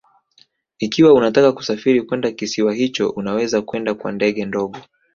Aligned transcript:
Ikiwa 0.79 1.13
unataka 1.13 1.51
kusafiri 1.51 2.01
kwenda 2.01 2.31
kisiwa 2.31 2.73
hicho 2.73 3.09
unaweza 3.09 3.61
kwenda 3.61 3.93
kwa 3.95 4.11
ndege 4.11 4.45
ndogo 4.45 4.77